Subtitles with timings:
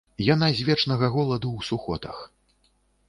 [0.27, 2.17] Яна з вечнага голаду ў сухотах.